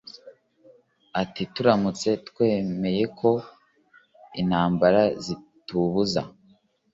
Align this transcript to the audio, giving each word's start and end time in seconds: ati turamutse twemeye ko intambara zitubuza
ati 1.21 1.41
turamutse 1.53 2.09
twemeye 2.27 3.03
ko 3.19 3.31
intambara 4.41 5.01
zitubuza 5.23 6.21